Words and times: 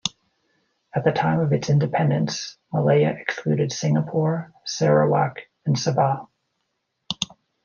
At 0.95 1.03
the 1.03 1.11
time 1.11 1.39
of 1.41 1.53
its 1.53 1.69
independence, 1.69 2.57
Malaya 2.73 3.09
excluded 3.19 3.71
Singapore, 3.71 4.51
Sarawak 4.65 5.41
and 5.63 5.75
Sabah. 5.77 6.25